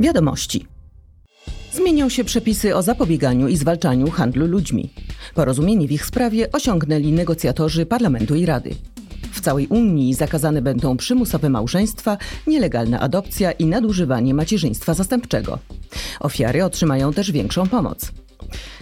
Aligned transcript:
Wiadomości. 0.00 0.66
Zmienią 1.72 2.08
się 2.08 2.24
przepisy 2.24 2.76
o 2.76 2.82
zapobieganiu 2.82 3.48
i 3.48 3.56
zwalczaniu 3.56 4.10
handlu 4.10 4.46
ludźmi. 4.46 4.90
Porozumienie 5.34 5.88
w 5.88 5.92
ich 5.92 6.06
sprawie 6.06 6.52
osiągnęli 6.52 7.12
negocjatorzy 7.12 7.86
Parlamentu 7.86 8.34
i 8.34 8.46
Rady. 8.46 8.74
W 9.32 9.40
całej 9.40 9.66
Unii 9.66 10.14
zakazane 10.14 10.62
będą 10.62 10.96
przymusowe 10.96 11.50
małżeństwa, 11.50 12.18
nielegalna 12.46 13.00
adopcja 13.00 13.52
i 13.52 13.66
nadużywanie 13.66 14.34
macierzyństwa 14.34 14.94
zastępczego. 14.94 15.58
Ofiary 16.20 16.64
otrzymają 16.64 17.12
też 17.12 17.32
większą 17.32 17.66
pomoc. 17.66 18.12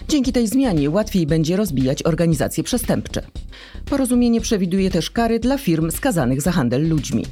Dzięki 0.07 0.31
tej 0.33 0.47
zmianie 0.47 0.89
łatwiej 0.89 1.27
będzie 1.27 1.55
rozbijać 1.55 2.03
organizacje 2.03 2.63
przestępcze. 2.63 3.21
Porozumienie 3.85 4.41
przewiduje 4.41 4.91
też 4.91 5.11
kary 5.11 5.39
dla 5.39 5.57
firm 5.57 5.91
skazanych 5.91 6.41
za 6.41 6.51
handel 6.51 6.89
ludźmi. 6.89 7.25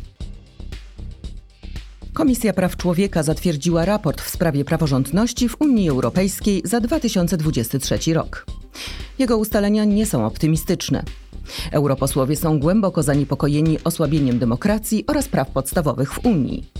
Komisja 2.13 2.53
Praw 2.53 2.77
Człowieka 2.77 3.23
zatwierdziła 3.23 3.85
raport 3.85 4.21
w 4.21 4.29
sprawie 4.29 4.65
praworządności 4.65 5.49
w 5.49 5.61
Unii 5.61 5.89
Europejskiej 5.89 6.61
za 6.65 6.79
2023 6.79 8.13
rok. 8.13 8.45
Jego 9.19 9.37
ustalenia 9.37 9.85
nie 9.85 10.05
są 10.05 10.25
optymistyczne. 10.25 11.03
Europosłowie 11.71 12.35
są 12.35 12.59
głęboko 12.59 13.03
zaniepokojeni 13.03 13.77
osłabieniem 13.83 14.39
demokracji 14.39 15.03
oraz 15.07 15.27
praw 15.27 15.49
podstawowych 15.49 16.13
w 16.13 16.25
Unii. 16.25 16.71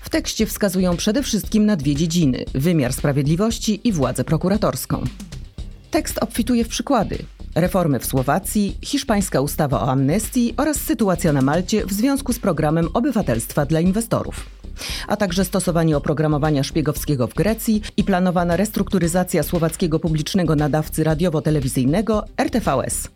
W 0.00 0.10
tekście 0.10 0.46
wskazują 0.46 0.96
przede 0.96 1.22
wszystkim 1.22 1.66
na 1.66 1.76
dwie 1.76 1.94
dziedziny: 1.94 2.44
wymiar 2.54 2.92
sprawiedliwości 2.92 3.88
i 3.88 3.92
władzę 3.92 4.24
prokuratorską. 4.24 5.04
Tekst 5.90 6.18
obfituje 6.18 6.64
w 6.64 6.68
przykłady: 6.68 7.18
reformy 7.54 7.98
w 7.98 8.06
Słowacji, 8.06 8.76
hiszpańska 8.82 9.40
ustawa 9.40 9.80
o 9.80 9.90
amnestii 9.90 10.54
oraz 10.56 10.76
sytuacja 10.76 11.32
na 11.32 11.42
Malcie 11.42 11.86
w 11.86 11.92
związku 11.92 12.32
z 12.32 12.38
programem 12.38 12.88
obywatelstwa 12.94 13.66
dla 13.66 13.80
inwestorów 13.80 14.61
a 15.08 15.16
także 15.16 15.44
stosowanie 15.44 15.96
oprogramowania 15.96 16.62
szpiegowskiego 16.62 17.26
w 17.26 17.34
Grecji 17.34 17.82
i 17.96 18.04
planowana 18.04 18.56
restrukturyzacja 18.56 19.42
słowackiego 19.42 19.98
publicznego 19.98 20.56
nadawcy 20.56 21.04
radiowo-telewizyjnego 21.04 22.24
RTVS. 22.38 23.08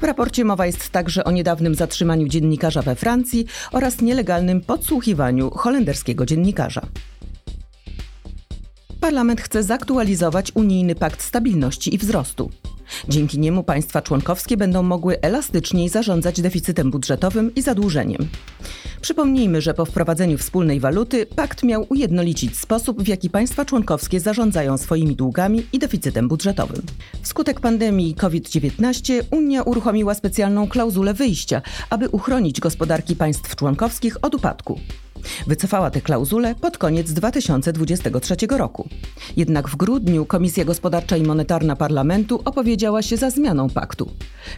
W 0.00 0.04
raporcie 0.04 0.44
mowa 0.44 0.66
jest 0.66 0.90
także 0.90 1.24
o 1.24 1.30
niedawnym 1.30 1.74
zatrzymaniu 1.74 2.28
dziennikarza 2.28 2.82
we 2.82 2.94
Francji 2.94 3.46
oraz 3.72 4.00
nielegalnym 4.00 4.60
podsłuchiwaniu 4.60 5.50
holenderskiego 5.50 6.26
dziennikarza. 6.26 6.86
Parlament 9.00 9.40
chce 9.40 9.62
zaktualizować 9.62 10.52
unijny 10.54 10.94
pakt 10.94 11.22
stabilności 11.22 11.94
i 11.94 11.98
wzrostu. 11.98 12.50
Dzięki 13.08 13.38
niemu 13.38 13.62
państwa 13.62 14.02
członkowskie 14.02 14.56
będą 14.56 14.82
mogły 14.82 15.20
elastyczniej 15.20 15.88
zarządzać 15.88 16.40
deficytem 16.40 16.90
budżetowym 16.90 17.54
i 17.54 17.62
zadłużeniem. 17.62 18.28
Przypomnijmy, 19.04 19.60
że 19.60 19.74
po 19.74 19.84
wprowadzeniu 19.84 20.38
wspólnej 20.38 20.80
waluty 20.80 21.26
pakt 21.26 21.62
miał 21.62 21.86
ujednolicić 21.88 22.58
sposób, 22.58 23.02
w 23.02 23.08
jaki 23.08 23.30
państwa 23.30 23.64
członkowskie 23.64 24.20
zarządzają 24.20 24.78
swoimi 24.78 25.16
długami 25.16 25.66
i 25.72 25.78
deficytem 25.78 26.28
budżetowym. 26.28 26.82
Wskutek 27.22 27.60
pandemii 27.60 28.14
COVID-19 28.14 29.22
Unia 29.30 29.62
uruchomiła 29.62 30.14
specjalną 30.14 30.68
klauzulę 30.68 31.14
wyjścia, 31.14 31.62
aby 31.90 32.08
uchronić 32.08 32.60
gospodarki 32.60 33.16
państw 33.16 33.56
członkowskich 33.56 34.16
od 34.22 34.34
upadku. 34.34 34.80
Wycofała 35.46 35.90
tę 35.90 36.00
klauzulę 36.00 36.54
pod 36.54 36.78
koniec 36.78 37.12
2023 37.12 38.36
roku. 38.50 38.88
Jednak 39.36 39.68
w 39.68 39.76
grudniu 39.76 40.26
Komisja 40.26 40.64
Gospodarcza 40.64 41.16
i 41.16 41.22
Monetarna 41.22 41.76
Parlamentu 41.76 42.42
opowiedziała 42.44 43.02
się 43.02 43.16
za 43.16 43.30
zmianą 43.30 43.70
paktu. 43.70 44.10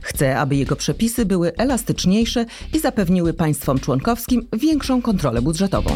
Chce, 0.02 0.38
aby 0.38 0.56
jego 0.56 0.76
przepisy 0.76 1.26
były 1.26 1.56
elastyczniejsze 1.56 2.46
i 2.74 2.78
zapewniły 2.78 3.32
państwom 3.34 3.78
członkowskim 3.78 4.46
większą 4.52 5.02
kontrolę 5.02 5.42
budżetową. 5.42 5.90